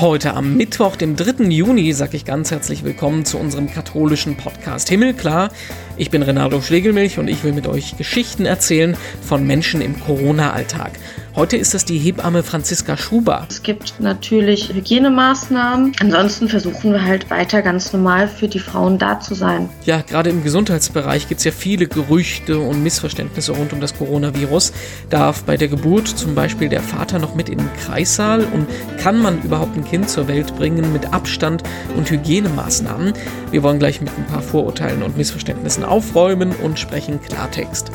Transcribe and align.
Heute 0.00 0.34
am 0.34 0.56
Mittwoch, 0.56 0.94
dem 0.94 1.16
3. 1.16 1.46
Juni, 1.46 1.92
sage 1.92 2.16
ich 2.16 2.24
ganz 2.24 2.52
herzlich 2.52 2.84
willkommen 2.84 3.24
zu 3.24 3.36
unserem 3.36 3.68
katholischen 3.68 4.36
Podcast 4.36 4.88
Himmelklar. 4.88 5.50
Ich 5.96 6.08
bin 6.10 6.22
Renato 6.22 6.62
Schlegelmilch 6.62 7.18
und 7.18 7.26
ich 7.26 7.42
will 7.42 7.52
mit 7.52 7.66
euch 7.66 7.96
Geschichten 7.96 8.46
erzählen 8.46 8.96
von 9.20 9.44
Menschen 9.44 9.80
im 9.80 9.98
Corona-Alltag. 9.98 10.92
Heute 11.38 11.56
ist 11.56 11.72
das 11.72 11.84
die 11.84 11.98
Hebamme 11.98 12.42
Franziska 12.42 12.96
Schuber. 12.96 13.46
Es 13.48 13.62
gibt 13.62 14.00
natürlich 14.00 14.74
Hygienemaßnahmen. 14.74 15.92
Ansonsten 16.00 16.48
versuchen 16.48 16.90
wir 16.90 17.04
halt 17.04 17.30
weiter 17.30 17.62
ganz 17.62 17.92
normal 17.92 18.26
für 18.26 18.48
die 18.48 18.58
Frauen 18.58 18.98
da 18.98 19.20
zu 19.20 19.36
sein. 19.36 19.68
Ja, 19.84 20.00
gerade 20.00 20.30
im 20.30 20.42
Gesundheitsbereich 20.42 21.28
gibt 21.28 21.38
es 21.38 21.44
ja 21.44 21.52
viele 21.52 21.86
Gerüchte 21.86 22.58
und 22.58 22.82
Missverständnisse 22.82 23.52
rund 23.52 23.72
um 23.72 23.80
das 23.80 23.96
Coronavirus. 23.96 24.72
Darf 25.10 25.44
bei 25.44 25.56
der 25.56 25.68
Geburt 25.68 26.08
zum 26.08 26.34
Beispiel 26.34 26.68
der 26.68 26.82
Vater 26.82 27.20
noch 27.20 27.36
mit 27.36 27.48
in 27.48 27.58
den 27.58 27.70
Kreissaal 27.84 28.40
und 28.40 28.66
kann 28.98 29.22
man 29.22 29.40
überhaupt 29.42 29.76
ein 29.76 29.84
Kind 29.84 30.10
zur 30.10 30.26
Welt 30.26 30.56
bringen 30.56 30.92
mit 30.92 31.12
Abstand 31.12 31.62
und 31.96 32.10
Hygienemaßnahmen? 32.10 33.12
Wir 33.52 33.62
wollen 33.62 33.78
gleich 33.78 34.00
mit 34.00 34.10
ein 34.18 34.26
paar 34.26 34.42
Vorurteilen 34.42 35.04
und 35.04 35.16
Missverständnissen 35.16 35.84
aufräumen 35.84 36.50
und 36.64 36.80
sprechen 36.80 37.20
Klartext. 37.22 37.92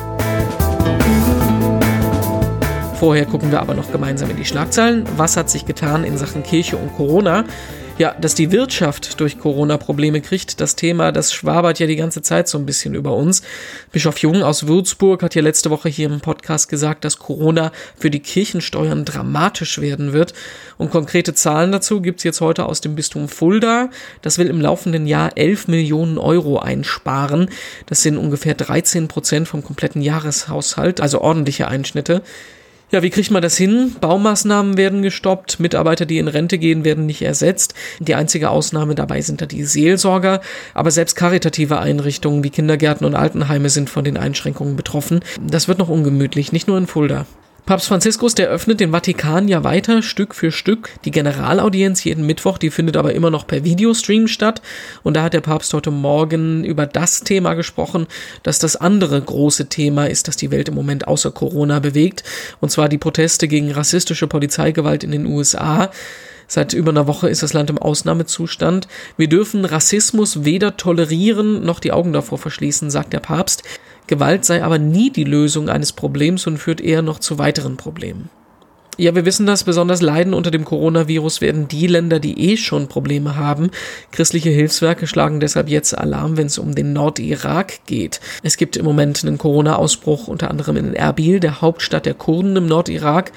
Vorher 3.04 3.26
gucken 3.26 3.50
wir 3.50 3.60
aber 3.60 3.74
noch 3.74 3.92
gemeinsam 3.92 4.30
in 4.30 4.38
die 4.38 4.46
Schlagzeilen. 4.46 5.04
Was 5.18 5.36
hat 5.36 5.50
sich 5.50 5.66
getan 5.66 6.04
in 6.04 6.16
Sachen 6.16 6.42
Kirche 6.42 6.78
und 6.78 6.96
Corona? 6.96 7.44
Ja, 7.98 8.14
dass 8.18 8.34
die 8.34 8.50
Wirtschaft 8.50 9.20
durch 9.20 9.38
Corona 9.38 9.76
Probleme 9.76 10.22
kriegt, 10.22 10.58
das 10.58 10.74
Thema, 10.74 11.12
das 11.12 11.34
schwabert 11.34 11.78
ja 11.78 11.86
die 11.86 11.96
ganze 11.96 12.22
Zeit 12.22 12.48
so 12.48 12.56
ein 12.56 12.64
bisschen 12.64 12.94
über 12.94 13.14
uns. 13.14 13.42
Bischof 13.92 14.16
Jung 14.16 14.42
aus 14.42 14.66
Würzburg 14.66 15.22
hat 15.22 15.34
ja 15.34 15.42
letzte 15.42 15.68
Woche 15.68 15.90
hier 15.90 16.08
im 16.08 16.20
Podcast 16.20 16.70
gesagt, 16.70 17.04
dass 17.04 17.18
Corona 17.18 17.72
für 17.94 18.10
die 18.10 18.20
Kirchensteuern 18.20 19.04
dramatisch 19.04 19.82
werden 19.82 20.14
wird. 20.14 20.32
Und 20.78 20.90
konkrete 20.90 21.34
Zahlen 21.34 21.72
dazu 21.72 22.00
gibt's 22.00 22.24
jetzt 22.24 22.40
heute 22.40 22.64
aus 22.64 22.80
dem 22.80 22.94
Bistum 22.94 23.28
Fulda. 23.28 23.90
Das 24.22 24.38
will 24.38 24.46
im 24.46 24.62
laufenden 24.62 25.06
Jahr 25.06 25.36
11 25.36 25.68
Millionen 25.68 26.16
Euro 26.16 26.58
einsparen. 26.58 27.50
Das 27.84 28.00
sind 28.00 28.16
ungefähr 28.16 28.54
13 28.54 29.08
Prozent 29.08 29.46
vom 29.46 29.62
kompletten 29.62 30.00
Jahreshaushalt, 30.00 31.02
also 31.02 31.20
ordentliche 31.20 31.68
Einschnitte. 31.68 32.22
Ja, 32.94 33.02
wie 33.02 33.10
kriegt 33.10 33.32
man 33.32 33.42
das 33.42 33.56
hin? 33.56 33.96
Baumaßnahmen 34.00 34.76
werden 34.76 35.02
gestoppt, 35.02 35.58
Mitarbeiter, 35.58 36.06
die 36.06 36.18
in 36.18 36.28
Rente 36.28 36.58
gehen, 36.58 36.84
werden 36.84 37.06
nicht 37.06 37.22
ersetzt. 37.22 37.74
Die 37.98 38.14
einzige 38.14 38.50
Ausnahme 38.50 38.94
dabei 38.94 39.20
sind 39.20 39.40
da 39.40 39.46
die 39.46 39.64
Seelsorger, 39.64 40.40
aber 40.74 40.92
selbst 40.92 41.16
karitative 41.16 41.80
Einrichtungen 41.80 42.44
wie 42.44 42.50
Kindergärten 42.50 43.04
und 43.04 43.16
Altenheime 43.16 43.68
sind 43.68 43.90
von 43.90 44.04
den 44.04 44.16
Einschränkungen 44.16 44.76
betroffen. 44.76 45.24
Das 45.44 45.66
wird 45.66 45.78
noch 45.78 45.88
ungemütlich, 45.88 46.52
nicht 46.52 46.68
nur 46.68 46.78
in 46.78 46.86
Fulda. 46.86 47.26
Papst 47.66 47.88
Franziskus, 47.88 48.34
der 48.34 48.50
öffnet 48.50 48.80
den 48.80 48.90
Vatikan 48.90 49.48
ja 49.48 49.64
weiter, 49.64 50.02
Stück 50.02 50.34
für 50.34 50.52
Stück. 50.52 50.90
Die 51.06 51.10
Generalaudienz 51.10 52.04
jeden 52.04 52.26
Mittwoch, 52.26 52.58
die 52.58 52.68
findet 52.68 52.94
aber 52.98 53.14
immer 53.14 53.30
noch 53.30 53.46
per 53.46 53.64
Videostream 53.64 54.28
statt. 54.28 54.60
Und 55.02 55.16
da 55.16 55.22
hat 55.22 55.32
der 55.32 55.40
Papst 55.40 55.72
heute 55.72 55.90
Morgen 55.90 56.62
über 56.62 56.84
das 56.84 57.22
Thema 57.22 57.54
gesprochen, 57.54 58.06
dass 58.42 58.58
das 58.58 58.76
andere 58.76 59.18
große 59.18 59.70
Thema 59.70 60.10
ist, 60.10 60.28
das 60.28 60.36
die 60.36 60.50
Welt 60.50 60.68
im 60.68 60.74
Moment 60.74 61.08
außer 61.08 61.30
Corona 61.30 61.78
bewegt. 61.78 62.22
Und 62.60 62.68
zwar 62.68 62.90
die 62.90 62.98
Proteste 62.98 63.48
gegen 63.48 63.72
rassistische 63.72 64.26
Polizeigewalt 64.26 65.02
in 65.02 65.12
den 65.12 65.24
USA. 65.24 65.90
Seit 66.46 66.74
über 66.74 66.90
einer 66.90 67.06
Woche 67.06 67.30
ist 67.30 67.42
das 67.42 67.54
Land 67.54 67.70
im 67.70 67.78
Ausnahmezustand. 67.78 68.88
Wir 69.16 69.30
dürfen 69.30 69.64
Rassismus 69.64 70.44
weder 70.44 70.76
tolerieren 70.76 71.64
noch 71.64 71.80
die 71.80 71.92
Augen 71.92 72.12
davor 72.12 72.36
verschließen, 72.36 72.90
sagt 72.90 73.14
der 73.14 73.20
Papst. 73.20 73.62
Gewalt 74.06 74.44
sei 74.44 74.62
aber 74.62 74.78
nie 74.78 75.10
die 75.10 75.24
Lösung 75.24 75.68
eines 75.68 75.92
Problems 75.92 76.46
und 76.46 76.58
führt 76.58 76.80
eher 76.80 77.02
noch 77.02 77.18
zu 77.18 77.38
weiteren 77.38 77.76
Problemen. 77.76 78.28
Ja, 78.96 79.14
wir 79.16 79.24
wissen 79.24 79.44
das, 79.44 79.64
besonders 79.64 80.02
leiden 80.02 80.34
unter 80.34 80.52
dem 80.52 80.64
Coronavirus 80.64 81.40
werden 81.40 81.66
die 81.66 81.88
Länder, 81.88 82.20
die 82.20 82.52
eh 82.52 82.56
schon 82.56 82.86
Probleme 82.86 83.34
haben. 83.34 83.70
Christliche 84.12 84.50
Hilfswerke 84.50 85.08
schlagen 85.08 85.40
deshalb 85.40 85.68
jetzt 85.68 85.98
Alarm, 85.98 86.36
wenn 86.36 86.46
es 86.46 86.58
um 86.58 86.76
den 86.76 86.92
Nordirak 86.92 87.84
geht. 87.86 88.20
Es 88.44 88.56
gibt 88.56 88.76
im 88.76 88.84
Moment 88.84 89.24
einen 89.24 89.38
Corona-Ausbruch 89.38 90.28
unter 90.28 90.48
anderem 90.48 90.76
in 90.76 90.94
Erbil, 90.94 91.40
der 91.40 91.60
Hauptstadt 91.60 92.06
der 92.06 92.14
Kurden 92.14 92.54
im 92.54 92.66
Nordirak. 92.66 93.32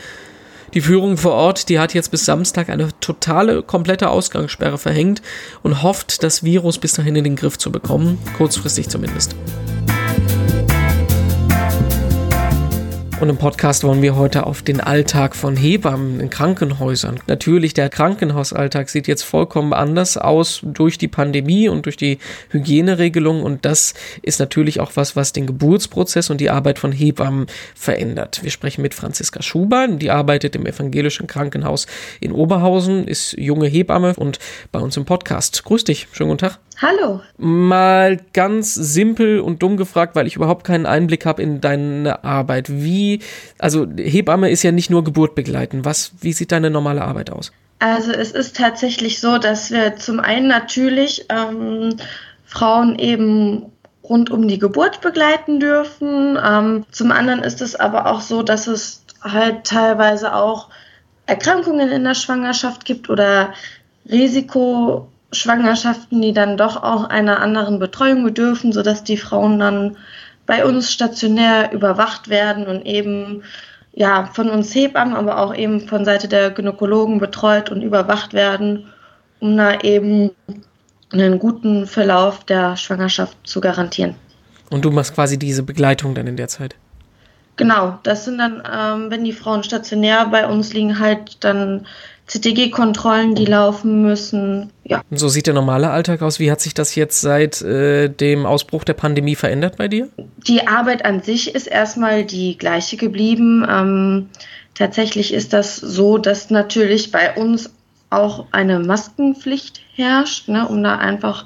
Die 0.76 0.82
Führung 0.82 1.18
vor 1.18 1.34
Ort, 1.34 1.70
die 1.70 1.80
hat 1.80 1.96
jetzt 1.96 2.12
bis 2.12 2.26
Samstag 2.26 2.70
eine 2.70 2.90
totale, 3.00 3.64
komplette 3.64 4.10
Ausgangssperre 4.10 4.78
verhängt 4.78 5.24
und 5.64 5.82
hofft, 5.82 6.22
das 6.22 6.44
Virus 6.44 6.78
bis 6.78 6.94
dahin 6.94 7.16
in 7.16 7.24
den 7.24 7.36
Griff 7.36 7.58
zu 7.58 7.72
bekommen, 7.72 8.20
kurzfristig 8.38 8.90
zumindest. 8.90 9.36
Und 13.20 13.30
im 13.30 13.38
Podcast 13.38 13.84
wollen 13.84 14.04
wir 14.04 14.16
heute 14.16 14.46
auf 14.46 14.62
den 14.62 14.80
Alltag 14.80 15.36
von 15.36 15.58
Hebammen 15.58 16.20
in 16.20 16.30
Krankenhäusern. 16.30 17.20
Natürlich, 17.26 17.74
der 17.74 17.90
Krankenhausalltag 17.90 18.90
sieht 18.90 19.08
jetzt 19.08 19.24
vollkommen 19.24 19.74
anders 19.74 20.18
aus 20.18 20.62
durch 20.64 21.00
die 21.00 21.08
Pandemie 21.08 21.68
und 21.68 21.88
durch 21.88 21.98
die 21.98 22.20
Hygieneregelung. 22.52 23.42
Und 23.42 23.66
das 23.66 23.96
ist 24.22 24.40
natürlich 24.40 24.80
auch 24.80 24.92
was, 24.94 25.16
was 25.16 25.34
den 25.34 25.48
Geburtsprozess 25.48 26.30
und 26.30 26.40
die 26.40 26.52
Arbeit 26.52 26.78
von 26.78 26.92
Hebammen 26.92 27.48
verändert. 27.74 28.44
Wir 28.44 28.52
sprechen 28.52 28.84
mit 28.84 28.94
Franziska 28.94 29.42
Schuber, 29.42 29.88
die 29.88 30.12
arbeitet 30.12 30.56
im 30.56 30.68
evangelischen 30.68 31.26
Krankenhaus 31.26 31.88
in 32.20 32.32
Oberhausen, 32.32 33.08
ist 33.08 33.34
junge 33.34 33.68
Hebamme 33.68 34.14
und 34.16 34.38
bei 34.72 34.80
uns 34.80 34.96
im 34.96 35.06
Podcast. 35.06 35.64
Grüß 35.64 35.86
dich, 35.86 36.08
schönen 36.12 36.30
guten 36.30 36.50
Tag. 36.50 36.67
Hallo. 36.80 37.22
Mal 37.38 38.20
ganz 38.34 38.76
simpel 38.76 39.40
und 39.40 39.64
dumm 39.64 39.78
gefragt, 39.78 40.16
weil 40.16 40.28
ich 40.28 40.36
überhaupt 40.36 40.64
keinen 40.64 40.86
Einblick 40.86 41.26
habe 41.26 41.42
in 41.42 41.60
deine 41.60 42.24
Arbeit. 42.24 42.70
Wie, 42.70 43.22
also 43.58 43.88
Hebamme 43.98 44.52
ist 44.52 44.62
ja 44.62 44.72
nicht 44.72 44.92
nur 44.92 45.04
Geburt 45.04 45.34
begleiten. 45.34 45.86
Was, 45.86 46.12
wie 46.22 46.34
sieht 46.34 46.52
deine 46.52 46.70
normale 46.70 47.02
Arbeit 47.02 47.32
aus? 47.32 47.52
Also 47.80 48.12
es 48.12 48.32
ist 48.32 48.56
tatsächlich 48.56 49.20
so, 49.20 49.40
dass 49.40 49.72
wir 49.72 49.96
zum 49.96 50.20
einen 50.20 50.48
natürlich 50.48 51.26
ähm, 51.30 51.96
Frauen 52.46 53.00
eben 53.00 53.72
rund 54.04 54.30
um 54.30 54.48
die 54.48 54.60
Geburt 54.60 55.02
begleiten 55.02 55.60
dürfen. 55.60 56.38
Ähm, 56.44 56.86
zum 56.92 57.12
anderen 57.12 57.44
ist 57.44 57.62
es 57.62 57.76
aber 57.76 58.06
auch 58.06 58.22
so, 58.22 58.44
dass 58.44 58.68
es 58.68 59.04
halt 59.22 59.64
teilweise 59.64 60.34
auch 60.34 60.70
Erkrankungen 61.26 61.90
in 61.90 62.04
der 62.04 62.14
Schwangerschaft 62.14 62.86
gibt 62.86 63.10
oder 63.10 63.54
Risiko 64.10 65.10
Schwangerschaften, 65.32 66.22
die 66.22 66.34
dann 66.34 66.58
doch 66.58 66.82
auch 66.84 67.06
einer 67.06 67.42
anderen 67.42 67.80
Betreuung 67.80 68.24
bedürfen, 68.24 68.72
sodass 68.72 69.04
die 69.04 69.18
Frauen 69.18 69.60
dann 69.60 69.98
bei 70.46 70.66
uns 70.66 70.92
stationär 70.92 71.72
überwacht 71.74 72.30
werden 72.30 72.68
und 72.68 72.86
eben 72.86 73.44
ja 73.94 74.30
von 74.34 74.50
uns 74.50 74.74
Hebammen, 74.74 75.16
aber 75.16 75.40
auch 75.40 75.54
eben 75.54 75.82
von 75.82 76.06
Seite 76.06 76.28
der 76.28 76.52
Gynäkologen 76.52 77.20
betreut 77.20 77.70
und 77.70 77.82
überwacht 77.82 78.34
werden, 78.34 78.88
um 79.40 79.58
da 79.58 79.80
eben 79.82 80.32
einen 81.12 81.40
guten 81.40 81.88
Verlauf 81.88 82.44
der 82.46 82.78
Schwangerschaft 82.78 83.38
zu 83.44 83.60
garantieren. 83.60 84.16
Und 84.70 84.84
du 84.84 84.92
machst 84.92 85.16
quasi 85.16 85.38
diese 85.38 85.64
Begleitung 85.64 86.16
dann 86.16 86.28
in 86.28 86.38
der 86.38 86.48
Zeit? 86.48 86.76
Genau, 87.56 87.98
das 88.04 88.26
sind 88.26 88.38
dann, 88.38 88.62
ähm, 88.72 89.10
wenn 89.10 89.24
die 89.24 89.34
Frauen 89.34 89.64
stationär 89.64 90.28
bei 90.28 90.48
uns 90.48 90.74
liegen, 90.74 91.00
halt 91.00 91.44
dann 91.44 91.88
CTG-Kontrollen, 92.28 93.36
die 93.36 93.46
laufen 93.46 94.02
müssen. 94.02 94.70
Ja. 94.84 95.02
So 95.12 95.30
sieht 95.30 95.48
der 95.48 95.54
normale 95.54 95.90
Alltag 95.90 96.22
aus. 96.22 96.40
Wie 96.40 96.52
hat 96.52 96.60
sich 96.60 96.74
das 96.74 96.94
jetzt 96.96 97.22
seit 97.22 97.62
äh, 97.62 98.10
dem 98.10 98.46
Ausbruch 98.46 98.84
der 98.84 98.94
Pandemie 98.94 99.36
verändert 99.36 99.78
bei 99.78 99.88
dir? 99.88 100.10
Die 100.48 100.68
Arbeit 100.68 101.06
an 101.06 101.24
sich 101.24 101.56
ist 101.56 101.68
erstmal 101.68 102.26
die 102.26 102.58
gleiche 102.58 102.98
geblieben. 102.98 103.66
Ähm, 103.70 104.30
tatsächlich 104.74 105.34
ist 105.34 105.54
das 105.54 105.78
so, 105.78 106.18
dass 106.18 106.50
natürlich 106.50 107.12
bei 107.12 107.34
uns 107.34 107.70
auch 108.10 108.46
eine 108.52 108.80
Maskenpflicht 108.80 109.82
herrscht, 109.96 110.50
ne, 110.50 110.68
um 110.68 110.84
da 110.84 110.98
einfach 110.98 111.46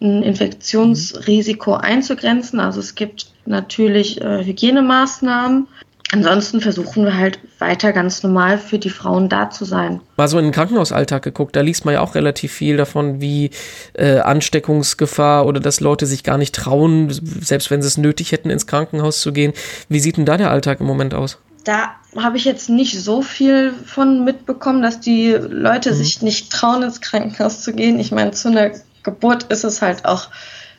ein 0.00 0.22
Infektionsrisiko 0.22 1.74
einzugrenzen. 1.74 2.60
Also 2.60 2.80
es 2.80 2.94
gibt 2.94 3.32
natürlich 3.46 4.20
äh, 4.20 4.44
Hygienemaßnahmen. 4.44 5.68
Ansonsten 6.10 6.62
versuchen 6.62 7.04
wir 7.04 7.16
halt 7.18 7.38
weiter 7.58 7.92
ganz 7.92 8.22
normal 8.22 8.56
für 8.56 8.78
die 8.78 8.88
Frauen 8.88 9.28
da 9.28 9.50
zu 9.50 9.66
sein. 9.66 10.00
Mal 10.16 10.28
so 10.28 10.38
in 10.38 10.44
den 10.44 10.52
Krankenhausalltag 10.52 11.22
geguckt, 11.22 11.54
da 11.54 11.60
liest 11.60 11.84
man 11.84 11.94
ja 11.94 12.00
auch 12.00 12.14
relativ 12.14 12.52
viel 12.52 12.78
davon, 12.78 13.20
wie 13.20 13.50
äh, 13.92 14.20
Ansteckungsgefahr 14.20 15.44
oder 15.44 15.60
dass 15.60 15.80
Leute 15.80 16.06
sich 16.06 16.24
gar 16.24 16.38
nicht 16.38 16.54
trauen, 16.54 17.10
selbst 17.10 17.70
wenn 17.70 17.82
sie 17.82 17.88
es 17.88 17.98
nötig 17.98 18.32
hätten, 18.32 18.48
ins 18.48 18.66
Krankenhaus 18.66 19.20
zu 19.20 19.32
gehen. 19.32 19.52
Wie 19.90 20.00
sieht 20.00 20.16
denn 20.16 20.24
da 20.24 20.38
der 20.38 20.50
Alltag 20.50 20.80
im 20.80 20.86
Moment 20.86 21.12
aus? 21.12 21.38
Da 21.64 21.90
habe 22.16 22.38
ich 22.38 22.46
jetzt 22.46 22.70
nicht 22.70 22.98
so 22.98 23.20
viel 23.20 23.74
von 23.84 24.24
mitbekommen, 24.24 24.80
dass 24.80 25.00
die 25.00 25.32
Leute 25.32 25.90
mhm. 25.90 25.94
sich 25.94 26.22
nicht 26.22 26.50
trauen, 26.50 26.82
ins 26.82 27.02
Krankenhaus 27.02 27.62
zu 27.62 27.74
gehen. 27.74 28.00
Ich 28.00 28.12
meine, 28.12 28.30
zu 28.30 28.48
einer 28.48 28.70
Geburt 29.02 29.44
ist 29.44 29.64
es 29.64 29.82
halt 29.82 30.06
auch 30.06 30.28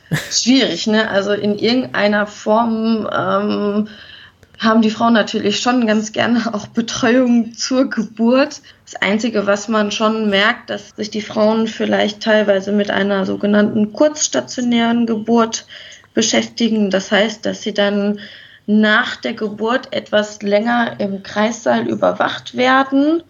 schwierig, 0.32 0.88
ne? 0.88 1.08
Also 1.08 1.34
in 1.34 1.60
irgendeiner 1.60 2.26
Form 2.26 3.08
ähm, 3.16 3.88
haben 4.60 4.82
die 4.82 4.92
Frauen 4.92 5.14
natürlich 5.14 5.60
schon 5.60 5.88
ganz 5.88 6.12
gerne 6.12 6.54
auch 6.54 6.68
Betreuung 6.68 7.54
zur 7.54 7.90
Geburt. 7.90 8.62
Das 8.86 9.02
Einzige, 9.02 9.48
was 9.48 9.68
man 9.68 9.92
schon 9.92 10.30
merkt, 10.30 10.70
dass 10.70 10.90
sich 10.90 11.10
die 11.10 11.22
Frauen 11.22 11.68
vielleicht 11.68 12.22
teilweise 12.22 12.72
mit 12.72 12.92
einer 12.92 13.26
sogenannten 13.26 13.94
kurzstationären 13.94 15.06
Geburt 15.06 15.66
beschäftigen. 16.14 16.90
Das 16.90 17.12
heißt, 17.12 17.46
dass 17.46 17.62
sie 17.62 17.74
dann 17.74 18.20
nach 18.68 19.16
der 19.16 19.34
Geburt 19.34 19.94
etwas 19.94 20.42
länger 20.42 21.00
im 21.00 21.24
Kreissaal 21.24 21.88
überwacht 21.88 22.58
werden 22.58 23.24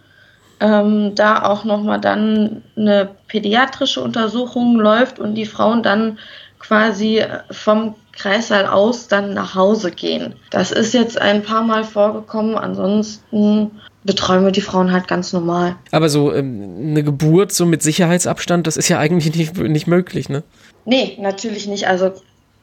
ähm, 0.59 1.15
da 1.15 1.43
auch 1.43 1.63
nochmal 1.63 1.99
dann 1.99 2.63
eine 2.75 3.09
pädiatrische 3.27 4.01
Untersuchung 4.01 4.75
läuft 4.75 5.19
und 5.19 5.35
die 5.35 5.45
Frauen 5.45 5.83
dann 5.83 6.19
quasi 6.59 7.23
vom 7.51 7.95
Kreissaal 8.11 8.67
aus 8.67 9.07
dann 9.07 9.33
nach 9.33 9.55
Hause 9.55 9.91
gehen. 9.91 10.35
Das 10.51 10.71
ist 10.71 10.93
jetzt 10.93 11.19
ein 11.19 11.41
paar 11.41 11.63
Mal 11.63 11.83
vorgekommen. 11.83 12.55
Ansonsten 12.55 13.71
betreuen 14.03 14.43
wir 14.43 14.51
die 14.51 14.61
Frauen 14.61 14.91
halt 14.91 15.07
ganz 15.07 15.33
normal. 15.33 15.75
Aber 15.91 16.09
so 16.09 16.33
ähm, 16.33 16.77
eine 16.79 17.03
Geburt 17.03 17.51
so 17.51 17.65
mit 17.65 17.81
Sicherheitsabstand, 17.81 18.67
das 18.67 18.77
ist 18.77 18.89
ja 18.89 18.99
eigentlich 18.99 19.35
nicht, 19.35 19.57
nicht 19.57 19.87
möglich, 19.87 20.29
ne? 20.29 20.43
Nee, 20.85 21.17
natürlich 21.19 21.67
nicht. 21.67 21.87
Also 21.87 22.11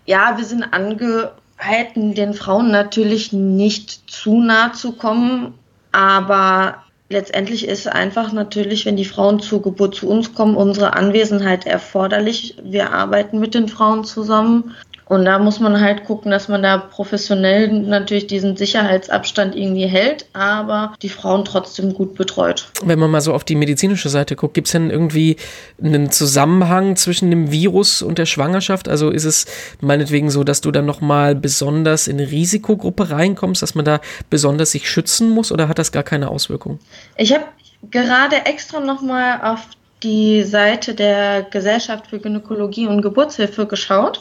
ja, 0.04 0.36
wir 0.36 0.44
sind 0.44 0.62
angehalten, 0.62 2.14
den 2.14 2.34
Frauen 2.34 2.70
natürlich 2.70 3.32
nicht 3.32 4.10
zu 4.10 4.40
nah 4.40 4.72
zu 4.72 4.92
kommen, 4.92 5.54
aber 5.92 6.82
letztendlich 7.08 7.68
ist 7.68 7.86
einfach 7.86 8.32
natürlich, 8.32 8.86
wenn 8.86 8.96
die 8.96 9.04
Frauen 9.04 9.40
zur 9.40 9.62
Geburt 9.62 9.94
zu 9.94 10.08
uns 10.08 10.34
kommen, 10.34 10.56
unsere 10.56 10.94
Anwesenheit 10.94 11.66
erforderlich. 11.66 12.56
Wir 12.62 12.92
arbeiten 12.92 13.38
mit 13.38 13.54
den 13.54 13.68
Frauen 13.68 14.04
zusammen 14.04 14.74
und 15.08 15.24
da 15.24 15.38
muss 15.38 15.60
man 15.60 15.80
halt 15.80 16.04
gucken, 16.04 16.32
dass 16.32 16.48
man 16.48 16.64
da 16.64 16.78
professionell 16.78 17.68
natürlich 17.68 18.26
diesen 18.26 18.56
Sicherheitsabstand 18.56 19.54
irgendwie 19.54 19.86
hält, 19.86 20.26
aber 20.32 20.94
die 21.00 21.08
Frauen 21.08 21.44
trotzdem 21.44 21.94
gut 21.94 22.16
betreut. 22.16 22.66
Wenn 22.82 22.98
man 22.98 23.12
mal 23.12 23.20
so 23.20 23.32
auf 23.32 23.44
die 23.44 23.54
medizinische 23.54 24.08
Seite 24.08 24.34
guckt, 24.34 24.54
gibt 24.54 24.66
es 24.66 24.72
denn 24.72 24.90
irgendwie 24.90 25.36
einen 25.80 26.10
Zusammenhang 26.10 26.96
zwischen 26.96 27.30
dem 27.30 27.52
Virus 27.52 28.02
und 28.02 28.18
der 28.18 28.26
Schwangerschaft? 28.26 28.88
Also 28.88 29.10
ist 29.10 29.24
es 29.24 29.46
meinetwegen 29.80 30.28
so, 30.28 30.42
dass 30.42 30.60
du 30.60 30.72
dann 30.72 30.86
nochmal 30.86 31.36
besonders 31.36 32.08
in 32.08 32.18
eine 32.18 32.28
Risikogruppe 32.28 33.10
reinkommst, 33.10 33.62
dass 33.62 33.76
man 33.76 33.84
da 33.84 34.00
besonders 34.28 34.72
sich 34.72 34.90
schützen 34.90 35.30
muss 35.30 35.52
oder 35.52 35.68
hat 35.68 35.78
das 35.78 35.92
gar 35.92 36.02
keine 36.02 36.30
Auswirkung? 36.30 36.80
Ich 37.16 37.32
habe 37.32 37.44
gerade 37.92 38.44
extra 38.44 38.80
nochmal 38.80 39.40
auf 39.42 39.60
die 40.02 40.42
Seite 40.42 40.94
der 40.94 41.44
Gesellschaft 41.44 42.08
für 42.08 42.18
Gynäkologie 42.18 42.88
und 42.88 43.02
Geburtshilfe 43.02 43.66
geschaut 43.66 44.20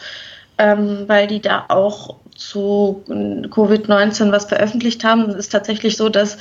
ähm, 0.58 1.04
weil 1.08 1.28
die 1.28 1.42
da 1.42 1.66
auch 1.70 2.18
zu 2.36 3.04
Covid-19 3.08 4.32
was 4.32 4.46
veröffentlicht 4.46 5.04
haben. 5.04 5.30
Es 5.30 5.36
ist 5.36 5.52
tatsächlich 5.52 5.98
so, 5.98 6.10
dass 6.10 6.38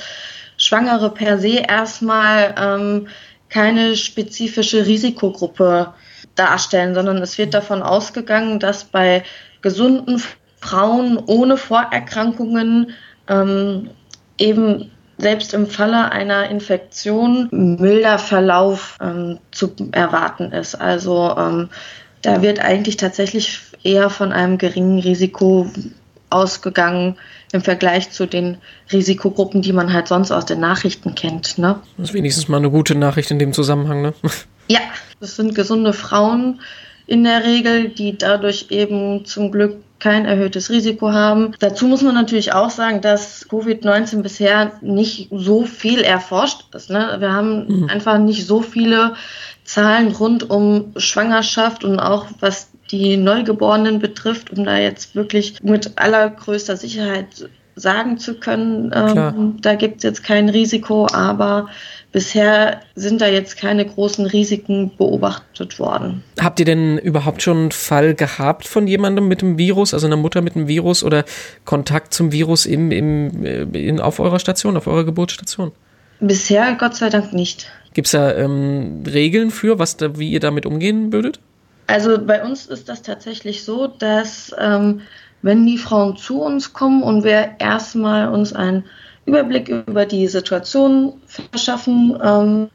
Schwangere 0.57 1.09
per 1.09 1.39
se 1.39 1.63
erstmal 1.67 2.55
ähm, 2.57 3.07
keine 3.49 3.95
spezifische 3.95 4.85
Risikogruppe 4.85 5.93
darstellen, 6.35 6.93
sondern 6.93 7.17
es 7.17 7.37
wird 7.37 7.53
davon 7.53 7.81
ausgegangen, 7.81 8.59
dass 8.59 8.83
bei 8.83 9.23
gesunden 9.61 10.21
Frauen 10.59 11.17
ohne 11.25 11.57
Vorerkrankungen 11.57 12.91
ähm, 13.29 13.89
eben 14.37 14.91
selbst 15.17 15.53
im 15.53 15.67
Falle 15.67 16.11
einer 16.11 16.49
Infektion 16.49 17.47
milder 17.51 18.19
Verlauf 18.19 18.97
ähm, 19.01 19.39
zu 19.51 19.73
erwarten 19.91 20.51
ist. 20.51 20.75
Also 20.75 21.33
ähm, 21.37 21.69
da 22.21 22.41
wird 22.41 22.59
eigentlich 22.59 22.97
tatsächlich 22.97 23.61
eher 23.85 24.09
von 24.09 24.31
einem 24.31 24.57
geringen 24.57 24.99
Risiko 24.99 25.69
ausgegangen 26.29 27.15
im 27.51 27.61
Vergleich 27.61 28.11
zu 28.11 28.25
den 28.25 28.57
Risikogruppen, 28.91 29.61
die 29.61 29.73
man 29.73 29.93
halt 29.93 30.07
sonst 30.07 30.31
aus 30.31 30.45
den 30.45 30.59
Nachrichten 30.59 31.15
kennt. 31.15 31.57
Ne? 31.57 31.79
Das 31.97 32.09
ist 32.09 32.13
wenigstens 32.13 32.47
mal 32.47 32.57
eine 32.57 32.71
gute 32.71 32.95
Nachricht 32.95 33.31
in 33.31 33.39
dem 33.39 33.53
Zusammenhang, 33.53 34.01
ne? 34.01 34.13
Ja, 34.67 34.79
das 35.19 35.35
sind 35.35 35.53
gesunde 35.53 35.93
Frauen 35.93 36.59
in 37.05 37.23
der 37.23 37.43
Regel, 37.43 37.89
die 37.89 38.17
dadurch 38.17 38.67
eben 38.71 39.23
zum 39.23 39.51
Glück 39.51 39.75
kein 39.99 40.25
erhöhtes 40.25 40.71
Risiko 40.71 41.11
haben. 41.11 41.53
Dazu 41.59 41.87
muss 41.87 42.01
man 42.01 42.15
natürlich 42.15 42.53
auch 42.53 42.71
sagen, 42.71 43.01
dass 43.01 43.47
Covid-19 43.47 44.23
bisher 44.23 44.71
nicht 44.81 45.29
so 45.31 45.65
viel 45.65 45.99
erforscht 46.01 46.63
ist. 46.73 46.89
Ne? 46.89 47.15
Wir 47.19 47.31
haben 47.31 47.81
mhm. 47.81 47.89
einfach 47.89 48.17
nicht 48.17 48.47
so 48.47 48.61
viele 48.61 49.13
Zahlen 49.63 50.11
rund 50.11 50.49
um 50.49 50.93
Schwangerschaft 50.97 51.83
und 51.83 51.99
auch 51.99 52.25
was 52.39 52.69
die 52.91 53.17
Neugeborenen 53.17 53.99
betrifft, 53.99 54.51
um 54.51 54.63
da 54.65 54.77
jetzt 54.77 55.15
wirklich 55.15 55.61
mit 55.63 55.97
allergrößter 55.97 56.77
Sicherheit 56.77 57.49
sagen 57.75 58.17
zu 58.17 58.35
können, 58.35 58.91
ähm, 58.95 59.57
da 59.61 59.75
gibt 59.75 59.97
es 59.97 60.03
jetzt 60.03 60.23
kein 60.23 60.47
Risiko, 60.47 61.07
aber 61.11 61.67
bisher 62.13 62.79
sind 62.95 63.19
da 63.19 63.27
jetzt 63.27 63.57
keine 63.57 63.85
großen 63.85 64.25
Risiken 64.25 64.91
beobachtet 64.97 65.77
worden. 65.77 66.23
Habt 66.39 66.59
ihr 66.59 66.65
denn 66.65 66.97
überhaupt 66.97 67.41
schon 67.41 67.57
einen 67.57 67.71
Fall 67.71 68.15
gehabt 68.15 68.65
von 68.65 68.87
jemandem 68.87 69.27
mit 69.27 69.41
dem 69.41 69.57
Virus, 69.57 69.93
also 69.93 70.07
einer 70.07 70.15
Mutter 70.15 70.41
mit 70.41 70.55
dem 70.55 70.69
Virus 70.69 71.03
oder 71.03 71.25
Kontakt 71.65 72.13
zum 72.13 72.31
Virus 72.31 72.65
im, 72.65 72.91
im, 72.91 73.45
äh, 73.45 73.63
in, 73.63 73.99
auf 73.99 74.19
eurer 74.19 74.39
Station, 74.39 74.77
auf 74.77 74.87
eurer 74.87 75.03
Geburtsstation? 75.03 75.73
Bisher 76.21 76.75
Gott 76.79 76.95
sei 76.95 77.09
Dank 77.09 77.33
nicht. 77.33 77.69
Gibt 77.93 78.07
es 78.07 78.11
da 78.11 78.33
ähm, 78.33 79.03
Regeln 79.05 79.51
für, 79.51 79.79
was 79.79 79.97
da, 79.97 80.17
wie 80.17 80.31
ihr 80.31 80.39
damit 80.39 80.65
umgehen 80.65 81.11
würdet? 81.11 81.39
Also 81.87 82.17
bei 82.19 82.43
uns 82.43 82.65
ist 82.65 82.89
das 82.89 83.01
tatsächlich 83.01 83.63
so, 83.63 83.87
dass 83.87 84.53
ähm, 84.57 85.01
wenn 85.41 85.65
die 85.65 85.77
Frauen 85.77 86.17
zu 86.17 86.41
uns 86.41 86.73
kommen 86.73 87.03
und 87.03 87.23
wir 87.23 87.51
erstmal 87.59 88.29
uns 88.29 88.53
einen 88.53 88.85
Überblick 89.25 89.69
über 89.69 90.05
die 90.05 90.27
Situation 90.27 91.21
verschaffen, 91.27 92.17
ähm, 92.23 92.69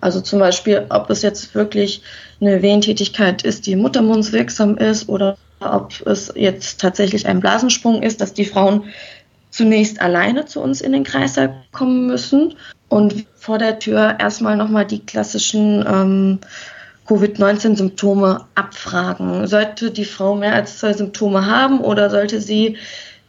also 0.00 0.20
zum 0.20 0.38
Beispiel, 0.38 0.86
ob 0.90 1.10
es 1.10 1.22
jetzt 1.22 1.54
wirklich 1.54 2.02
eine 2.40 2.62
Wehentätigkeit 2.62 3.42
ist, 3.42 3.66
die 3.66 3.76
muttermundswirksam 3.76 4.76
ist 4.76 5.08
oder 5.08 5.36
ob 5.60 5.92
es 6.06 6.32
jetzt 6.36 6.80
tatsächlich 6.80 7.26
ein 7.26 7.40
Blasensprung 7.40 8.02
ist, 8.02 8.20
dass 8.20 8.32
die 8.32 8.44
Frauen 8.44 8.84
zunächst 9.50 10.00
alleine 10.00 10.46
zu 10.46 10.60
uns 10.60 10.80
in 10.80 10.92
den 10.92 11.04
Kreißsaal 11.04 11.64
kommen 11.72 12.06
müssen 12.06 12.54
und 12.88 13.26
vor 13.34 13.58
der 13.58 13.78
Tür 13.80 14.16
erstmal 14.20 14.56
nochmal 14.56 14.86
die 14.86 15.04
klassischen 15.04 15.84
ähm, 15.86 16.38
Covid-19-Symptome 17.08 18.44
abfragen. 18.54 19.46
Sollte 19.46 19.90
die 19.90 20.04
Frau 20.04 20.34
mehr 20.34 20.54
als 20.54 20.78
zwei 20.78 20.92
Symptome 20.92 21.46
haben 21.46 21.80
oder 21.80 22.10
sollte 22.10 22.40
sie 22.40 22.76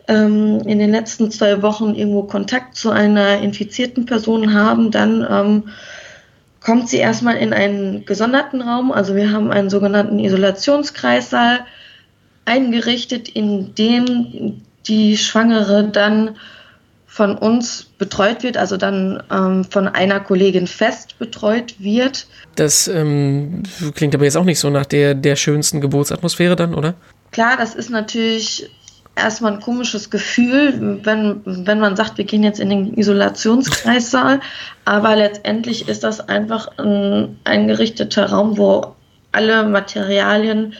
ähm, 0.10 0.62
in 0.66 0.80
den 0.80 0.92
letzten 0.92 1.32
zwei 1.32 1.62
Wochen 1.62 1.96
irgendwo 1.96 2.24
Kontakt 2.24 2.76
zu 2.76 2.90
einer 2.90 3.40
infizierten 3.40 4.06
Person 4.06 4.54
haben, 4.54 4.92
dann 4.92 5.26
ähm, 5.30 5.64
kommt 6.60 6.90
sie 6.90 6.98
erstmal 6.98 7.38
in 7.38 7.54
einen 7.54 8.06
gesonderten 8.06 8.62
Raum. 8.62 8.92
Also 8.92 9.16
wir 9.16 9.32
haben 9.32 9.52
einen 9.52 9.70
sogenannten 9.70 10.20
Isolationskreissaal 10.20 11.66
eingerichtet, 12.46 13.30
in 13.30 13.76
dem 13.76 14.62
die 14.88 15.18
Schwangere 15.18 15.88
dann 15.88 16.36
von 17.20 17.38
uns 17.38 17.84
betreut 17.98 18.44
wird, 18.44 18.56
also 18.56 18.78
dann 18.78 19.22
ähm, 19.30 19.66
von 19.66 19.90
einer 19.90 20.22
Kollegin 20.22 20.68
fest 20.68 21.20
betreut 21.20 21.76
wird. 21.78 22.28
Das 22.56 22.88
ähm, 22.88 23.64
klingt 23.94 24.16
aber 24.16 24.24
jetzt 24.24 24.38
auch 24.38 24.46
nicht 24.46 24.58
so 24.58 24.70
nach 24.70 24.86
der, 24.86 25.16
der 25.16 25.36
schönsten 25.36 25.82
Geburtsatmosphäre 25.82 26.56
dann, 26.56 26.74
oder? 26.74 26.94
Klar, 27.32 27.58
das 27.58 27.76
ist 27.76 27.90
natürlich 27.90 28.70
erstmal 29.18 29.52
ein 29.52 29.60
komisches 29.60 30.10
Gefühl, 30.10 31.02
wenn, 31.04 31.42
wenn 31.44 31.82
man 31.82 31.98
sagt, 31.98 32.18
wir 32.18 32.24
gehen 32.24 32.42
jetzt 32.42 32.62
in 32.62 32.70
den 32.70 32.94
Isolationskreissaal, 32.94 34.40
aber 34.86 35.18
letztendlich 35.18 35.90
ist 35.90 36.06
das 36.06 36.22
einfach 36.22 36.70
ein 36.78 37.38
eingerichteter 37.44 38.30
Raum, 38.30 38.58
wo 38.58 38.96
alle 39.34 39.64
Materialien 39.64 40.74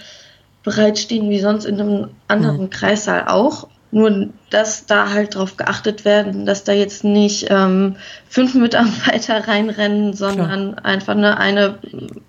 bereitstehen, 0.64 1.30
wie 1.30 1.42
sonst 1.42 1.66
in 1.66 1.82
einem 1.82 2.10
anderen 2.30 2.62
mhm. 2.62 2.70
Kreissaal 2.70 3.28
auch. 3.28 3.68
Nur, 3.92 4.30
dass 4.52 4.86
da 4.86 5.10
halt 5.10 5.36
drauf 5.36 5.58
geachtet 5.58 6.06
werden, 6.06 6.46
dass 6.46 6.64
da 6.64 6.74
jetzt 6.74 7.04
nicht 7.04 7.48
ähm, 7.50 7.96
fünf 8.28 8.54
Mitarbeiter 8.56 9.48
reinrennen, 9.48 10.14
sondern 10.14 10.74
Klar. 10.74 10.86
einfach 10.86 11.16
eine, 11.16 11.38
eine 11.38 11.80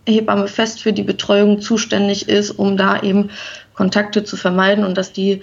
Hebamme 0.06 0.48
fest 0.48 0.80
für 0.80 0.92
die 0.92 1.02
Betreuung 1.02 1.60
zuständig 1.60 2.28
ist, 2.28 2.50
um 2.50 2.76
da 2.76 3.02
eben 3.02 3.30
Kontakte 3.74 4.24
zu 4.24 4.36
vermeiden 4.36 4.84
und 4.84 4.96
dass 4.96 5.12
die 5.12 5.42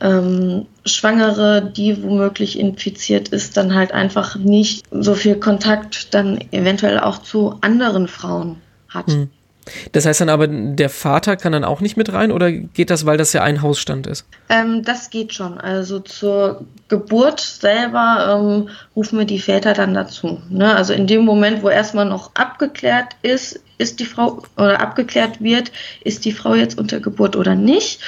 ähm, 0.00 0.66
Schwangere, 0.84 1.62
die 1.62 2.02
womöglich 2.02 2.58
infiziert 2.58 3.28
ist, 3.28 3.56
dann 3.56 3.74
halt 3.74 3.92
einfach 3.92 4.36
nicht 4.36 4.84
so 4.90 5.14
viel 5.14 5.36
Kontakt 5.36 6.14
dann 6.14 6.38
eventuell 6.52 7.00
auch 7.00 7.18
zu 7.18 7.56
anderen 7.60 8.08
Frauen 8.08 8.56
hat. 8.88 9.08
Hm. 9.08 9.30
Das 9.92 10.06
heißt 10.06 10.20
dann 10.20 10.28
aber, 10.28 10.46
der 10.48 10.90
Vater 10.90 11.36
kann 11.36 11.52
dann 11.52 11.64
auch 11.64 11.80
nicht 11.80 11.96
mit 11.96 12.12
rein 12.12 12.32
oder 12.32 12.50
geht 12.50 12.90
das, 12.90 13.06
weil 13.06 13.16
das 13.16 13.32
ja 13.32 13.42
ein 13.42 13.62
Hausstand 13.62 14.06
ist? 14.06 14.26
Ähm, 14.48 14.82
das 14.84 15.10
geht 15.10 15.34
schon. 15.34 15.58
Also 15.58 16.00
zur 16.00 16.64
Geburt 16.88 17.40
selber 17.40 18.38
ähm, 18.40 18.68
rufen 18.96 19.18
wir 19.18 19.26
die 19.26 19.40
Väter 19.40 19.74
dann 19.74 19.94
dazu. 19.94 20.40
Ne? 20.48 20.74
Also 20.74 20.92
in 20.92 21.06
dem 21.06 21.24
Moment, 21.24 21.62
wo 21.62 21.68
erstmal 21.68 22.06
noch 22.06 22.34
abgeklärt 22.34 23.16
ist, 23.22 23.60
ist 23.78 24.00
die 24.00 24.06
Frau 24.06 24.42
oder 24.56 24.80
abgeklärt 24.80 25.40
wird, 25.40 25.70
ist 26.04 26.24
die 26.24 26.32
Frau 26.32 26.54
jetzt 26.54 26.78
unter 26.78 27.00
Geburt 27.00 27.36
oder 27.36 27.54
nicht, 27.54 28.00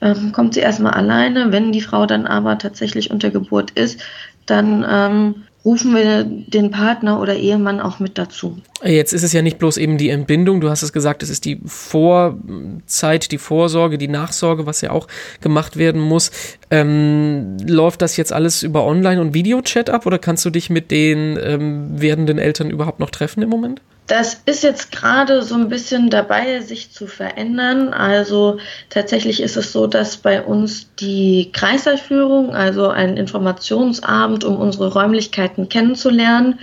ähm, 0.00 0.32
kommt 0.32 0.54
sie 0.54 0.60
erstmal 0.60 0.92
alleine. 0.92 1.52
Wenn 1.52 1.72
die 1.72 1.80
Frau 1.80 2.06
dann 2.06 2.26
aber 2.26 2.58
tatsächlich 2.58 3.10
unter 3.10 3.30
Geburt 3.30 3.72
ist, 3.72 4.00
dann 4.46 4.86
ähm, 4.88 5.45
rufen 5.66 5.94
wir 5.94 6.22
den 6.24 6.70
Partner 6.70 7.20
oder 7.20 7.34
Ehemann 7.34 7.80
auch 7.80 7.98
mit 7.98 8.18
dazu. 8.18 8.56
Jetzt 8.84 9.12
ist 9.12 9.24
es 9.24 9.32
ja 9.32 9.42
nicht 9.42 9.58
bloß 9.58 9.78
eben 9.78 9.98
die 9.98 10.10
Entbindung, 10.10 10.60
du 10.60 10.70
hast 10.70 10.84
es 10.84 10.92
gesagt, 10.92 11.24
es 11.24 11.28
ist 11.28 11.44
die 11.44 11.60
Vorzeit, 11.66 13.32
die 13.32 13.38
Vorsorge, 13.38 13.98
die 13.98 14.06
Nachsorge, 14.06 14.64
was 14.64 14.80
ja 14.80 14.92
auch 14.92 15.08
gemacht 15.40 15.76
werden 15.76 16.00
muss. 16.00 16.30
Ähm, 16.70 17.56
läuft 17.66 18.00
das 18.00 18.16
jetzt 18.16 18.32
alles 18.32 18.62
über 18.62 18.84
Online- 18.84 19.20
und 19.20 19.34
Videochat 19.34 19.90
ab 19.90 20.06
oder 20.06 20.20
kannst 20.20 20.44
du 20.44 20.50
dich 20.50 20.70
mit 20.70 20.92
den 20.92 21.36
ähm, 21.42 22.00
werdenden 22.00 22.38
Eltern 22.38 22.70
überhaupt 22.70 23.00
noch 23.00 23.10
treffen 23.10 23.42
im 23.42 23.48
Moment? 23.48 23.82
Das 24.06 24.40
ist 24.46 24.62
jetzt 24.62 24.92
gerade 24.92 25.42
so 25.42 25.56
ein 25.56 25.68
bisschen 25.68 26.10
dabei, 26.10 26.60
sich 26.60 26.92
zu 26.92 27.08
verändern. 27.08 27.92
Also 27.92 28.58
tatsächlich 28.88 29.42
ist 29.42 29.56
es 29.56 29.72
so, 29.72 29.88
dass 29.88 30.16
bei 30.18 30.42
uns 30.42 30.94
die 30.94 31.50
Kreiserführung, 31.52 32.54
also 32.54 32.88
ein 32.88 33.16
Informationsabend, 33.16 34.44
um 34.44 34.56
unsere 34.58 34.92
Räumlichkeiten 34.92 35.68
kennenzulernen, 35.68 36.60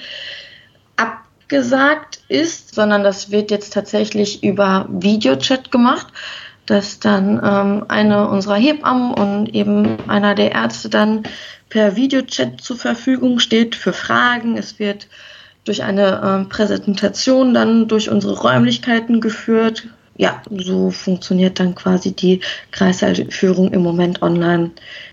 abgesagt 0.96 2.22
ist, 2.30 2.74
sondern 2.76 3.04
das 3.04 3.30
wird 3.30 3.52
jetzt 3.52 3.74
tatsächlich 3.74 4.42
über 4.42 4.88
Videochat 4.90 5.70
gemacht, 5.70 6.08
dass 6.66 7.00
dann 7.00 7.42
ähm, 7.44 7.86
eine 7.90 8.30
unserer 8.30 8.56
Hebammen 8.56 9.14
und 9.14 9.54
eben 9.54 9.98
einer 10.08 10.34
der 10.34 10.54
Ärzte 10.54 10.90
dann 10.90 11.24
per 11.68 11.98
Videochat 11.98 12.62
zur 12.62 12.78
Verfügung 12.78 13.40
steht 13.40 13.76
für 13.76 13.92
Fragen. 13.92 14.58
Es 14.58 14.80
wird 14.80 15.08
durch 15.66 15.84
eine 15.84 16.46
äh, 16.46 16.50
Präsentation 16.50 17.54
dann 17.54 17.88
durch 17.88 18.10
unsere 18.10 18.38
Räumlichkeiten 18.38 19.22
geführt. 19.22 19.88
Ja, 20.16 20.44
so 20.52 20.92
funktioniert 20.92 21.60
dann 21.60 21.74
quasi 21.74 22.14
die 22.14 22.42
Kreißsaalführung 22.72 23.72
im 23.72 23.82
Moment 23.82 24.22
online. 24.22 24.72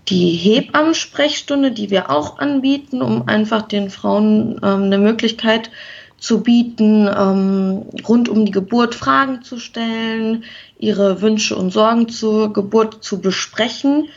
Die 0.09 0.29
Hebammensprechstunde, 0.29 1.71
die 1.71 1.89
wir 1.89 2.11
auch 2.11 2.37
anbieten, 2.37 3.01
um 3.01 3.27
einfach 3.27 3.63
den 3.63 3.89
Frauen 3.89 4.59
ähm, 4.63 4.83
eine 4.83 4.99
Möglichkeit 4.99 5.71
zu 6.19 6.43
bieten, 6.43 7.07
ähm, 7.07 7.85
rund 8.07 8.29
um 8.29 8.45
die 8.45 8.51
Geburt 8.51 8.93
Fragen 8.93 9.41
zu 9.41 9.57
stellen, 9.57 10.43
ihre 10.77 11.21
Wünsche 11.21 11.55
und 11.55 11.71
Sorgen 11.71 12.09
zur 12.09 12.53
Geburt 12.53 13.03
zu 13.03 13.21
besprechen. 13.21 14.07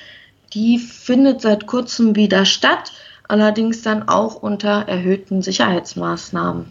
Die 0.52 0.78
findet 0.78 1.40
seit 1.40 1.66
kurzem 1.66 2.14
wieder 2.14 2.44
statt 2.44 2.92
allerdings 3.40 3.82
dann 3.82 4.08
auch 4.08 4.36
unter 4.36 4.86
erhöhten 4.86 5.42
Sicherheitsmaßnahmen. 5.42 6.66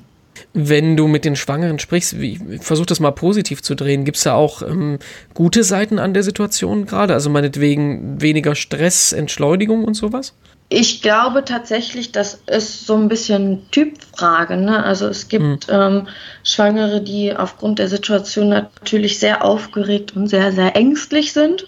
Wenn 0.54 0.98
du 0.98 1.08
mit 1.08 1.26
den 1.26 1.36
Schwangeren 1.36 1.78
sprichst, 1.78 2.20
wie, 2.20 2.60
versuch 2.60 2.86
das 2.86 3.00
mal 3.00 3.12
positiv 3.12 3.62
zu 3.62 3.76
drehen. 3.76 4.06
Gibt 4.06 4.18
es 4.18 4.24
da 4.24 4.34
auch 4.34 4.62
ähm, 4.62 5.00
gute 5.34 5.64
Seiten 5.64 6.00
an 6.00 6.14
der 6.14 6.24
Situation 6.24 6.86
gerade? 6.86 7.14
Also 7.14 7.30
meinetwegen 7.30 8.22
weniger 8.22 8.56
Stress, 8.56 9.12
Entschleunigung 9.12 9.84
und 9.84 9.94
sowas? 9.96 10.34
Ich 10.70 11.04
glaube 11.04 11.46
tatsächlich, 11.46 12.12
das 12.12 12.42
ist 12.48 12.88
so 12.88 12.96
ein 12.96 13.10
bisschen 13.10 13.70
Typfrage. 13.70 14.58
Ne? 14.58 14.84
Also 14.84 15.08
es 15.08 15.28
gibt 15.28 15.44
hm. 15.44 15.60
ähm, 15.70 16.08
Schwangere, 16.44 17.02
die 17.02 17.36
aufgrund 17.36 17.78
der 17.78 17.90
Situation 17.90 18.50
natürlich 18.50 19.20
sehr 19.20 19.44
aufgeregt 19.44 20.16
und 20.16 20.28
sehr, 20.28 20.52
sehr 20.52 20.76
ängstlich 20.76 21.34
sind. 21.34 21.68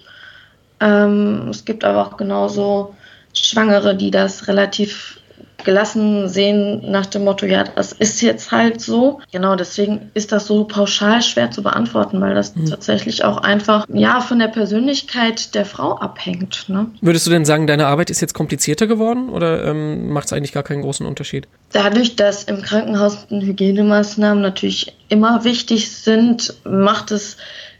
Ähm, 0.79 1.49
es 1.49 1.65
gibt 1.65 1.83
aber 1.83 2.07
auch 2.07 2.17
genauso 2.17 2.95
Schwangere, 3.35 3.95
die 3.95 4.11
das 4.11 4.47
relativ 4.47 5.19
gelassen 5.65 6.29
sehen 6.29 6.89
nach 6.89 7.07
dem 7.07 7.25
Motto, 7.25 7.45
ja, 7.45 7.63
das 7.63 7.91
ist 7.91 8.21
jetzt 8.21 8.51
halt 8.51 8.79
so. 8.79 9.19
Genau, 9.31 9.55
deswegen 9.55 10.11
ist 10.13 10.31
das 10.31 10.47
so 10.47 10.63
pauschal 10.63 11.21
schwer 11.21 11.51
zu 11.51 11.63
beantworten, 11.63 12.21
weil 12.21 12.35
das 12.35 12.55
mhm. 12.55 12.67
tatsächlich 12.67 13.25
auch 13.25 13.37
einfach, 13.37 13.85
ja, 13.91 14.21
von 14.21 14.39
der 14.39 14.47
Persönlichkeit 14.47 15.55
der 15.55 15.65
Frau 15.65 15.97
abhängt. 15.97 16.65
Ne? 16.69 16.87
Würdest 17.01 17.25
du 17.27 17.31
denn 17.31 17.43
sagen, 17.43 17.67
deine 17.67 17.87
Arbeit 17.87 18.09
ist 18.09 18.21
jetzt 18.21 18.33
komplizierter 18.33 18.87
geworden 18.87 19.29
oder 19.29 19.65
ähm, 19.65 20.09
macht 20.09 20.27
es 20.27 20.33
eigentlich 20.33 20.53
gar 20.53 20.63
keinen 20.63 20.83
großen 20.83 21.05
Unterschied? 21.05 21.47
Dadurch, 21.71 22.15
dass 22.15 22.43
im 22.43 22.61
Krankenhaus 22.61 23.25
Hygienemaßnahmen 23.29 24.41
natürlich 24.41 24.95
immer 25.09 25.43
wichtig 25.43 25.91
sind, 25.91 26.53
macht 26.63 27.11
es 27.11 27.37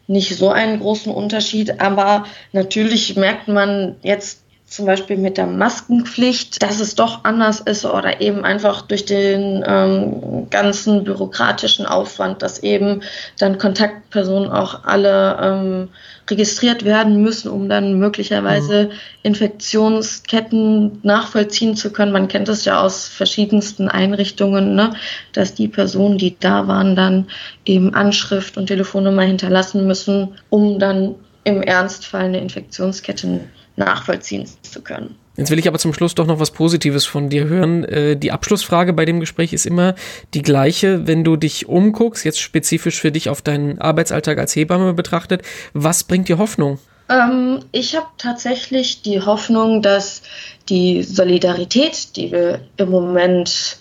nicht 0.07 0.38
so 0.38 0.50
einen 0.50 0.79
großen 0.79 1.12
Unterschied, 1.12 1.81
aber 1.81 2.25
natürlich 2.51 3.15
merkt 3.15 3.47
man 3.47 3.95
jetzt 4.03 4.45
zum 4.75 4.88
Beispiel 4.88 5.15
mit 5.15 5.38
der 5.38 5.48
Maskenpflicht, 5.48 6.62
dass 6.62 6.82
es 6.82 6.96
doch 6.96 7.24
anders 7.24 7.62
ist 7.62 7.86
oder 7.86 8.20
eben 8.20 8.44
einfach 8.44 8.82
durch 8.82 9.05
den 9.05 9.63
ähm, 9.65 10.50
ganzen 10.50 11.05
bürokratischen 11.05 11.86
Aufwand, 11.86 12.41
dass 12.41 12.60
eben 12.60 13.01
dann 13.39 13.58
Kontaktpersonen 13.58 14.51
auch 14.51 14.84
alle 14.84 15.38
ähm, 15.41 15.89
registriert 16.29 16.84
werden 16.84 17.22
müssen, 17.22 17.50
um 17.50 17.70
dann 17.70 18.00
möglicherweise 18.00 18.88
mhm. 18.88 18.91
Infektionsketten 19.24 21.00
nachvollziehen 21.03 21.77
zu 21.77 21.94
können. 21.94 22.12
Man 22.12 22.27
kennt 22.27 22.50
es 22.50 22.65
ja 22.65 22.82
aus 22.82 23.08
verschiedensten 23.08 23.88
Einrichtungen, 23.88 24.75
ne, 24.75 24.94
dass 25.32 25.53
die 25.53 25.70
Personen, 25.70 26.17
die 26.17 26.38
da 26.38 26.67
waren, 26.67 26.98
dann 26.98 27.27
eben 27.63 27.94
Anschrift 27.94 28.58
und 28.58 28.67
Telefonnummer 28.67 29.22
hinterlassen 29.22 29.88
müssen, 29.88 30.36
um 30.50 30.79
dann 30.79 31.15
im 31.46 31.62
Ernstfall 31.62 32.25
eine 32.25 32.41
Infektionskette 32.41 33.39
nachvollziehen 33.75 34.48
zu 34.62 34.82
können. 34.82 35.15
Jetzt 35.38 35.51
will 35.51 35.60
ich 35.60 35.67
aber 35.67 35.79
zum 35.79 35.94
Schluss 35.94 36.15
doch 36.15 36.27
noch 36.27 36.39
was 36.39 36.51
Positives 36.51 37.05
von 37.05 37.29
dir 37.29 37.46
hören. 37.46 37.84
Äh, 37.84 38.15
die 38.15 38.32
Abschlussfrage 38.32 38.94
bei 38.94 39.03
dem 39.03 39.20
Gespräch 39.20 39.51
ist 39.51 39.65
immer 39.65 39.96
die 40.34 40.41
gleiche, 40.41 41.08
wenn 41.08 41.24
du 41.24 41.36
dich 41.36 41.67
umguckst, 41.67 42.24
jetzt 42.24 42.39
spezifisch 42.39 43.01
für 43.01 43.12
dich 43.12 43.29
auf 43.29 43.41
deinen 43.41 43.79
Arbeitsalltag 43.79 44.38
als 44.38 44.55
Hebamme 44.55 44.94
betrachtet. 44.94 45.41
Was 45.74 46.05
bringt 46.05 46.29
dir 46.29 46.38
Hoffnung? 46.38 46.79
Ähm, 47.10 47.60
ich 47.72 47.96
habe 47.96 48.08
tatsächlich 48.17 49.01
die 49.01 49.22
Hoffnung, 49.22 49.82
dass 49.82 50.22
die 50.70 51.03
Solidarität, 51.03 52.15
die 52.15 52.32
wir 52.32 52.62
im 52.77 52.89
Moment 52.89 53.77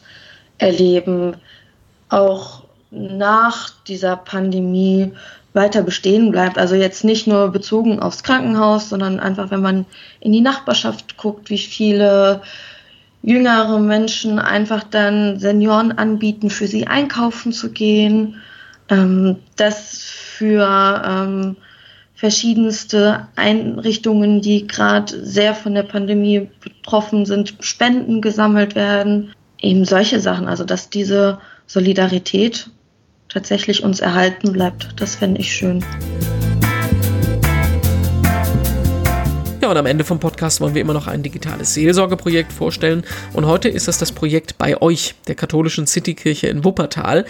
erleben, 0.59 1.37
auch 2.09 2.64
nach 2.95 3.71
dieser 3.87 4.17
Pandemie 4.17 5.13
weiter 5.53 5.83
bestehen 5.83 6.31
bleibt. 6.31 6.59
Also 6.59 6.75
jetzt 6.75 7.05
nicht 7.05 7.27
nur 7.27 7.49
bezogen 7.49 8.01
aufs 8.01 8.23
Krankenhaus, 8.23 8.89
sondern 8.89 9.21
einfach, 9.21 9.51
wenn 9.51 9.63
man 9.63 9.87
in 10.21 10.33
die 10.33 10.41
Nachbarschaft 10.41 11.17
guckt, 11.17 11.49
wie 11.49 11.59
viele 11.59 12.43
jüngere 13.23 13.79
Menschen 13.79 14.39
einfach 14.39 14.85
dann 14.85 15.39
Senioren 15.39 15.93
anbieten, 15.93 16.51
für 16.51 16.67
sie 16.67 16.87
einkaufen 16.87 17.53
zu 17.53 17.71
gehen, 17.71 18.43
ähm, 18.91 19.37
dass 19.57 20.01
für 20.03 21.03
ähm, 21.07 21.57
verschiedenste 22.15 23.29
Einrichtungen, 23.37 24.41
die 24.41 24.67
gerade 24.67 25.25
sehr 25.25 25.55
von 25.55 25.75
der 25.75 25.85
Pandemie 25.85 26.49
betroffen 26.61 27.27
sind, 27.27 27.55
Spenden 27.61 28.21
gesammelt 28.21 28.75
werden. 28.75 29.33
Eben 29.61 29.85
solche 29.85 30.21
Sachen, 30.21 30.47
also 30.47 30.65
dass 30.65 30.91
diese 30.91 31.39
Solidarität 31.67 32.69
tatsächlich 33.35 33.83
uns 33.83 34.01
erhalten 34.01 34.53
bleibt. 34.53 34.95
Das 34.97 35.17
fände 35.17 35.41
ich 35.41 35.53
schön. 35.53 35.85
Ja, 39.61 39.71
und 39.71 39.77
am 39.77 39.87
Ende 39.87 40.05
vom 40.05 40.21
Podcast 40.21 40.61
wollen 40.61 40.75
wir 40.75 40.83
immer 40.83 40.93
noch 40.93 41.07
ein 41.07 41.23
digitales 41.23 41.75
Seelsorgeprojekt 41.75 42.53
vorstellen. 42.53 43.03
Und 43.33 43.47
heute 43.47 43.69
ist 43.69 43.89
das 43.89 43.99
das 43.99 44.13
Projekt 44.13 44.59
bei 44.59 44.81
euch, 44.81 45.15
der 45.27 45.35
katholischen 45.35 45.87
Citykirche 45.87 46.49
in 46.49 46.65
Wuppertal. 46.65 47.25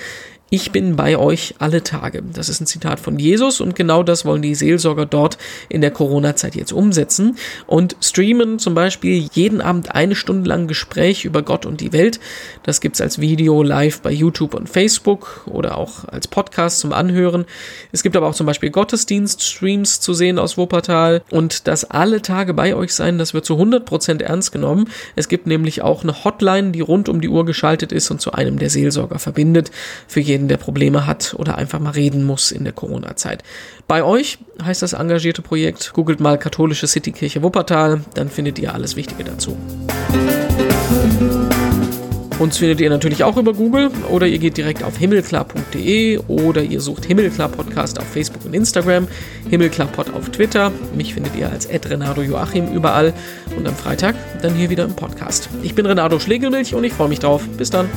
Ich 0.50 0.70
bin 0.70 0.94
bei 0.94 1.16
euch 1.16 1.54
alle 1.58 1.82
Tage. 1.82 2.22
Das 2.22 2.48
ist 2.48 2.60
ein 2.60 2.66
Zitat 2.66 3.00
von 3.00 3.18
Jesus 3.18 3.60
und 3.60 3.74
genau 3.74 4.02
das 4.02 4.24
wollen 4.24 4.42
die 4.42 4.54
Seelsorger 4.54 5.06
dort 5.06 5.38
in 5.68 5.80
der 5.80 5.90
Corona-Zeit 5.90 6.54
jetzt 6.54 6.70
umsetzen 6.70 7.38
und 7.66 7.96
streamen 8.00 8.58
zum 8.58 8.74
Beispiel 8.74 9.26
jeden 9.32 9.60
Abend 9.60 9.94
eine 9.94 10.14
Stunde 10.14 10.48
lang 10.48 10.68
Gespräch 10.68 11.24
über 11.24 11.42
Gott 11.42 11.66
und 11.66 11.80
die 11.80 11.92
Welt. 11.92 12.20
Das 12.62 12.80
gibt's 12.80 13.00
als 13.00 13.20
Video 13.20 13.62
live 13.62 14.02
bei 14.02 14.12
YouTube 14.12 14.54
und 14.54 14.68
Facebook 14.68 15.42
oder 15.46 15.78
auch 15.78 16.04
als 16.04 16.28
Podcast 16.28 16.78
zum 16.78 16.92
Anhören. 16.92 17.46
Es 17.90 18.02
gibt 18.02 18.14
aber 18.14 18.28
auch 18.28 18.34
zum 18.34 18.46
Beispiel 18.46 18.70
Gottesdienst-Streams 18.70 20.00
zu 20.00 20.12
sehen 20.12 20.38
aus 20.38 20.56
Wuppertal 20.58 21.22
und 21.30 21.66
das 21.66 21.84
alle 21.90 22.22
Tage 22.22 22.52
bei 22.54 22.76
euch 22.76 22.94
sein, 22.94 23.18
das 23.18 23.34
wird 23.34 23.46
zu 23.46 23.54
100% 23.54 24.22
ernst 24.22 24.52
genommen. 24.52 24.88
Es 25.16 25.28
gibt 25.28 25.46
nämlich 25.46 25.82
auch 25.82 26.02
eine 26.02 26.22
Hotline, 26.22 26.70
die 26.70 26.80
rund 26.80 27.08
um 27.08 27.20
die 27.20 27.28
Uhr 27.28 27.44
geschaltet 27.44 27.90
ist 27.90 28.10
und 28.10 28.20
zu 28.20 28.32
einem 28.32 28.58
der 28.58 28.70
Seelsorger 28.70 29.18
verbindet. 29.18 29.70
Für 30.06 30.20
jeden 30.20 30.33
jeden, 30.34 30.48
der 30.48 30.56
Probleme 30.56 31.06
hat 31.06 31.34
oder 31.38 31.56
einfach 31.56 31.80
mal 31.80 31.90
reden 31.90 32.24
muss 32.24 32.50
in 32.50 32.64
der 32.64 32.72
Corona-Zeit. 32.72 33.42
Bei 33.86 34.02
euch 34.02 34.38
heißt 34.62 34.82
das 34.82 34.92
engagierte 34.92 35.42
Projekt, 35.42 35.92
googelt 35.94 36.20
mal 36.20 36.38
katholische 36.38 36.86
Citykirche 36.86 37.42
Wuppertal, 37.42 38.00
dann 38.14 38.28
findet 38.28 38.58
ihr 38.58 38.74
alles 38.74 38.96
Wichtige 38.96 39.24
dazu. 39.24 39.56
Uns 42.38 42.58
findet 42.58 42.80
ihr 42.80 42.90
natürlich 42.90 43.22
auch 43.22 43.36
über 43.36 43.54
Google 43.54 43.90
oder 44.10 44.26
ihr 44.26 44.38
geht 44.38 44.56
direkt 44.56 44.82
auf 44.82 44.98
himmelklar.de 44.98 46.18
oder 46.26 46.62
ihr 46.62 46.80
sucht 46.80 47.04
Himmelklar 47.04 47.48
Podcast 47.48 48.00
auf 48.00 48.06
Facebook 48.06 48.44
und 48.44 48.54
Instagram, 48.54 49.06
Himmelklar 49.48 49.86
Pod 49.86 50.12
auf 50.12 50.30
Twitter. 50.30 50.72
Mich 50.96 51.14
findet 51.14 51.36
ihr 51.36 51.50
als 51.50 51.68
Renato 51.68 52.22
Joachim 52.22 52.72
überall 52.72 53.12
und 53.56 53.68
am 53.68 53.76
Freitag 53.76 54.16
dann 54.42 54.54
hier 54.54 54.68
wieder 54.68 54.84
im 54.84 54.96
Podcast. 54.96 55.48
Ich 55.62 55.74
bin 55.74 55.86
Renato 55.86 56.18
Schlegelmilch 56.18 56.74
und 56.74 56.82
ich 56.82 56.92
freue 56.92 57.08
mich 57.08 57.20
drauf. 57.20 57.46
Bis 57.56 57.70
dann. 57.70 57.88